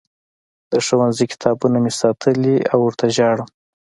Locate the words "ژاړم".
3.15-3.49